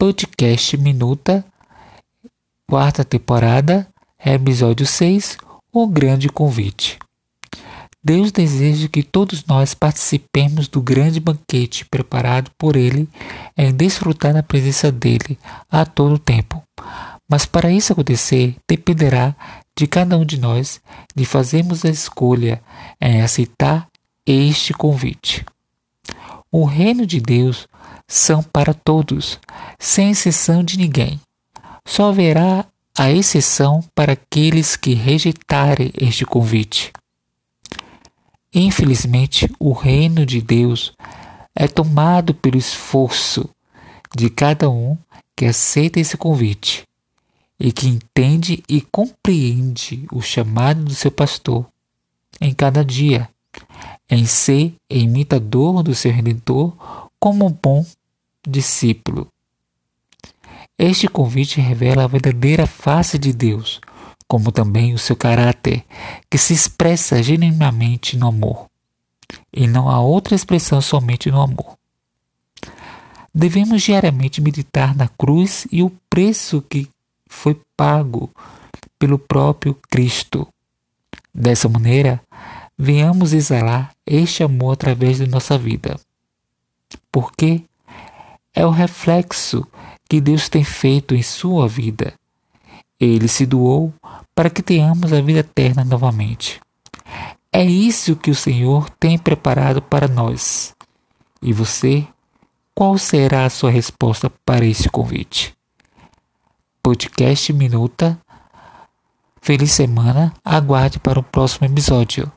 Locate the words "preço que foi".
76.08-77.60